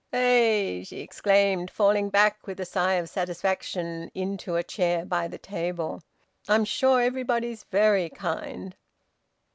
[0.13, 5.37] "Eh!" she exclaimed, falling back with a sigh of satisfaction into a chair by the
[5.37, 6.01] table.
[6.49, 8.75] "I'm sure everybody's very kind.